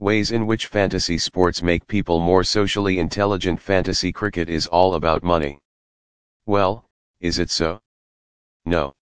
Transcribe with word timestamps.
Ways 0.00 0.30
in 0.30 0.46
which 0.46 0.68
fantasy 0.68 1.18
sports 1.18 1.62
make 1.62 1.86
people 1.86 2.20
more 2.20 2.42
socially 2.42 2.98
intelligent 2.98 3.60
Fantasy 3.60 4.10
cricket 4.10 4.48
is 4.48 4.66
all 4.66 4.94
about 4.94 5.22
money. 5.22 5.58
Well, 6.46 6.86
is 7.20 7.38
it 7.38 7.50
so? 7.50 7.82
No. 8.64 8.94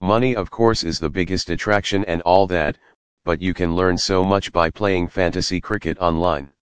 Money 0.00 0.36
of 0.36 0.48
course 0.48 0.84
is 0.84 1.00
the 1.00 1.10
biggest 1.10 1.50
attraction 1.50 2.04
and 2.04 2.22
all 2.22 2.46
that, 2.46 2.78
but 3.24 3.42
you 3.42 3.52
can 3.52 3.74
learn 3.74 3.98
so 3.98 4.22
much 4.22 4.52
by 4.52 4.70
playing 4.70 5.08
fantasy 5.08 5.60
cricket 5.60 5.98
online. 5.98 6.52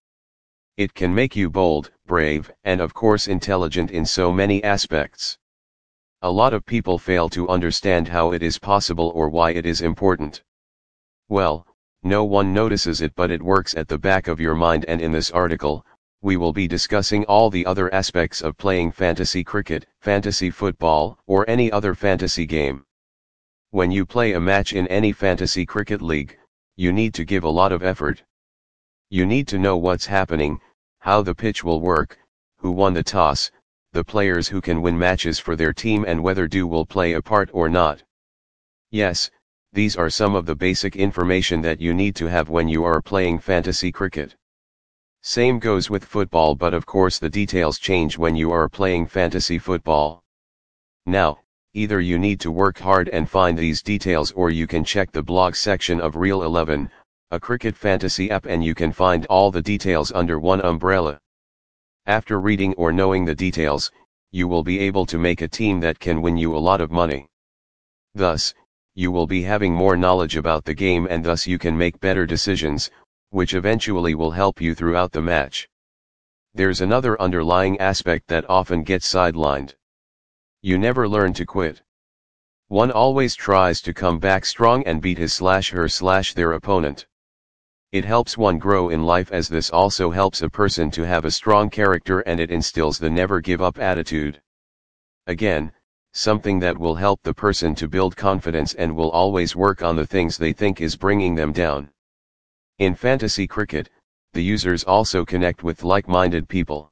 It 0.78 0.94
can 0.94 1.14
make 1.14 1.36
you 1.36 1.50
bold, 1.50 1.92
brave, 2.06 2.50
and 2.64 2.80
of 2.80 2.94
course 2.94 3.28
intelligent 3.28 3.90
in 3.90 4.06
so 4.06 4.32
many 4.32 4.64
aspects. 4.64 5.36
A 6.22 6.30
lot 6.30 6.54
of 6.54 6.64
people 6.64 6.98
fail 6.98 7.28
to 7.28 7.50
understand 7.50 8.08
how 8.08 8.32
it 8.32 8.42
is 8.42 8.58
possible 8.58 9.12
or 9.14 9.28
why 9.28 9.50
it 9.50 9.66
is 9.66 9.82
important. 9.82 10.42
Well, 11.28 11.66
no 12.02 12.24
one 12.24 12.52
notices 12.52 13.00
it 13.00 13.14
but 13.14 13.30
it 13.30 13.42
works 13.42 13.74
at 13.74 13.88
the 13.88 13.98
back 13.98 14.26
of 14.26 14.40
your 14.40 14.54
mind 14.54 14.84
and 14.86 15.00
in 15.00 15.12
this 15.12 15.30
article, 15.30 15.84
we 16.22 16.36
will 16.36 16.52
be 16.52 16.68
discussing 16.68 17.24
all 17.24 17.50
the 17.50 17.64
other 17.64 17.92
aspects 17.94 18.42
of 18.42 18.56
playing 18.56 18.92
fantasy 18.92 19.42
cricket, 19.44 19.86
fantasy 20.00 20.50
football, 20.50 21.18
or 21.26 21.48
any 21.48 21.70
other 21.72 21.94
fantasy 21.94 22.46
game. 22.46 22.84
When 23.70 23.90
you 23.90 24.04
play 24.04 24.32
a 24.32 24.40
match 24.40 24.72
in 24.72 24.86
any 24.88 25.12
fantasy 25.12 25.64
cricket 25.64 26.02
league, 26.02 26.36
you 26.76 26.92
need 26.92 27.14
to 27.14 27.24
give 27.24 27.44
a 27.44 27.48
lot 27.48 27.72
of 27.72 27.82
effort. 27.82 28.22
You 29.10 29.26
need 29.26 29.46
to 29.48 29.58
know 29.58 29.76
what's 29.76 30.06
happening, 30.06 30.60
how 30.98 31.22
the 31.22 31.34
pitch 31.34 31.64
will 31.64 31.80
work, 31.80 32.18
who 32.56 32.70
won 32.70 32.94
the 32.94 33.02
toss, 33.02 33.50
the 33.92 34.04
players 34.04 34.48
who 34.48 34.60
can 34.60 34.82
win 34.82 34.98
matches 34.98 35.38
for 35.38 35.56
their 35.56 35.72
team 35.72 36.04
and 36.06 36.22
whether 36.22 36.46
dew 36.46 36.66
will 36.66 36.86
play 36.86 37.12
a 37.12 37.22
part 37.22 37.50
or 37.52 37.68
not. 37.68 38.02
Yes, 38.90 39.30
these 39.72 39.96
are 39.96 40.10
some 40.10 40.34
of 40.34 40.46
the 40.46 40.54
basic 40.54 40.96
information 40.96 41.62
that 41.62 41.80
you 41.80 41.94
need 41.94 42.16
to 42.16 42.26
have 42.26 42.48
when 42.48 42.68
you 42.68 42.82
are 42.82 43.00
playing 43.00 43.38
fantasy 43.38 43.92
cricket. 43.92 44.34
Same 45.22 45.60
goes 45.60 45.88
with 45.88 46.04
football 46.04 46.56
but 46.56 46.74
of 46.74 46.86
course 46.86 47.18
the 47.18 47.30
details 47.30 47.78
change 47.78 48.18
when 48.18 48.34
you 48.34 48.50
are 48.50 48.68
playing 48.68 49.06
fantasy 49.06 49.58
football. 49.58 50.22
Now, 51.06 51.38
either 51.74 52.00
you 52.00 52.18
need 52.18 52.40
to 52.40 52.50
work 52.50 52.78
hard 52.78 53.08
and 53.10 53.30
find 53.30 53.56
these 53.56 53.80
details 53.80 54.32
or 54.32 54.50
you 54.50 54.66
can 54.66 54.82
check 54.82 55.12
the 55.12 55.22
blog 55.22 55.54
section 55.54 56.00
of 56.00 56.16
Real 56.16 56.42
11, 56.42 56.90
a 57.30 57.38
cricket 57.38 57.76
fantasy 57.76 58.28
app 58.28 58.46
and 58.46 58.64
you 58.64 58.74
can 58.74 58.90
find 58.90 59.24
all 59.26 59.52
the 59.52 59.62
details 59.62 60.10
under 60.10 60.40
one 60.40 60.60
umbrella. 60.62 61.20
After 62.06 62.40
reading 62.40 62.74
or 62.74 62.92
knowing 62.92 63.24
the 63.24 63.36
details, 63.36 63.92
you 64.32 64.48
will 64.48 64.64
be 64.64 64.80
able 64.80 65.06
to 65.06 65.18
make 65.18 65.42
a 65.42 65.48
team 65.48 65.78
that 65.78 66.00
can 66.00 66.22
win 66.22 66.36
you 66.36 66.56
a 66.56 66.58
lot 66.58 66.80
of 66.80 66.90
money. 66.90 67.28
Thus, 68.14 68.52
you 68.94 69.12
will 69.12 69.26
be 69.26 69.42
having 69.42 69.72
more 69.72 69.96
knowledge 69.96 70.36
about 70.36 70.64
the 70.64 70.74
game 70.74 71.06
and 71.08 71.24
thus 71.24 71.46
you 71.46 71.58
can 71.58 71.76
make 71.76 72.00
better 72.00 72.26
decisions, 72.26 72.90
which 73.30 73.54
eventually 73.54 74.14
will 74.14 74.32
help 74.32 74.60
you 74.60 74.74
throughout 74.74 75.12
the 75.12 75.22
match. 75.22 75.68
There's 76.54 76.80
another 76.80 77.20
underlying 77.22 77.78
aspect 77.78 78.26
that 78.28 78.48
often 78.50 78.82
gets 78.82 79.06
sidelined. 79.06 79.74
You 80.62 80.78
never 80.78 81.08
learn 81.08 81.32
to 81.34 81.46
quit. 81.46 81.82
One 82.66 82.90
always 82.90 83.34
tries 83.34 83.80
to 83.82 83.94
come 83.94 84.18
back 84.18 84.44
strong 84.44 84.82
and 84.84 85.00
beat 85.00 85.18
his 85.18 85.32
slash 85.32 85.70
her 85.70 85.88
slash 85.88 86.34
their 86.34 86.52
opponent. 86.52 87.06
It 87.92 88.04
helps 88.04 88.38
one 88.38 88.58
grow 88.58 88.88
in 88.88 89.04
life 89.04 89.32
as 89.32 89.48
this 89.48 89.70
also 89.70 90.10
helps 90.10 90.42
a 90.42 90.50
person 90.50 90.90
to 90.92 91.02
have 91.02 91.24
a 91.24 91.30
strong 91.30 91.70
character 91.70 92.20
and 92.20 92.38
it 92.38 92.50
instills 92.50 92.98
the 92.98 93.10
never 93.10 93.40
give 93.40 93.62
up 93.62 93.78
attitude. 93.78 94.40
Again, 95.26 95.72
something 96.12 96.58
that 96.58 96.76
will 96.76 96.94
help 96.94 97.22
the 97.22 97.34
person 97.34 97.74
to 97.74 97.88
build 97.88 98.16
confidence 98.16 98.74
and 98.74 98.94
will 98.94 99.10
always 99.10 99.54
work 99.54 99.82
on 99.82 99.96
the 99.96 100.06
things 100.06 100.36
they 100.36 100.52
think 100.52 100.80
is 100.80 100.96
bringing 100.96 101.34
them 101.34 101.52
down. 101.52 101.88
In 102.78 102.94
fantasy 102.94 103.46
cricket, 103.46 103.90
the 104.32 104.42
users 104.42 104.84
also 104.84 105.24
connect 105.24 105.62
with 105.62 105.84
like-minded 105.84 106.48
people. 106.48 106.90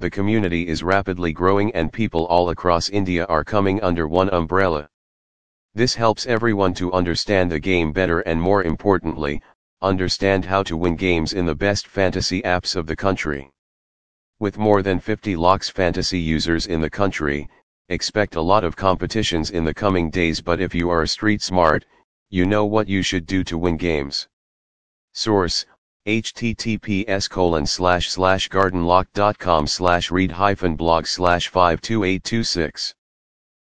The 0.00 0.10
community 0.10 0.66
is 0.66 0.82
rapidly 0.82 1.32
growing 1.32 1.72
and 1.74 1.92
people 1.92 2.26
all 2.26 2.50
across 2.50 2.88
India 2.88 3.24
are 3.26 3.44
coming 3.44 3.80
under 3.82 4.08
one 4.08 4.28
umbrella. 4.30 4.88
This 5.74 5.94
helps 5.94 6.26
everyone 6.26 6.74
to 6.74 6.92
understand 6.92 7.50
the 7.50 7.60
game 7.60 7.92
better 7.92 8.20
and 8.20 8.40
more 8.40 8.64
importantly, 8.64 9.42
understand 9.82 10.44
how 10.44 10.62
to 10.64 10.76
win 10.76 10.96
games 10.96 11.32
in 11.32 11.46
the 11.46 11.54
best 11.54 11.86
fantasy 11.86 12.42
apps 12.42 12.76
of 12.76 12.86
the 12.86 12.96
country. 12.96 13.50
With 14.40 14.58
more 14.58 14.82
than 14.82 14.98
50 14.98 15.36
lakhs 15.36 15.68
fantasy 15.68 16.18
users 16.18 16.66
in 16.66 16.80
the 16.80 16.90
country, 16.90 17.48
expect 17.88 18.36
a 18.36 18.40
lot 18.40 18.64
of 18.64 18.76
competitions 18.76 19.50
in 19.50 19.64
the 19.64 19.74
coming 19.74 20.10
days 20.10 20.40
but 20.40 20.60
if 20.60 20.74
you 20.74 20.88
are 20.88 21.06
street 21.06 21.42
smart, 21.42 21.84
you 22.30 22.46
know 22.46 22.64
what 22.64 22.88
you 22.88 23.02
should 23.02 23.26
do 23.26 23.44
to 23.44 23.58
win 23.58 23.76
games. 23.76 24.26
Source, 25.12 25.66
https 26.06 27.28
colon 27.28 27.66
slash 27.66 28.10
slash 28.10 28.48
gardenlock.com 28.48 29.66
slash 29.66 30.10
read 30.10 30.30
hyphen 30.30 30.76
blog 30.76 31.06
slash 31.06 31.48
52826 31.48 32.94